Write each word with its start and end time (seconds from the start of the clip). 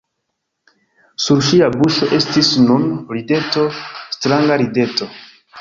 Sur 1.25 1.43
ŝia 1.49 1.67
buŝo 1.75 2.09
estis 2.19 2.51
nun 2.71 2.89
rideto, 3.19 3.67
stranga 4.17 4.63
rideto! 4.67 5.13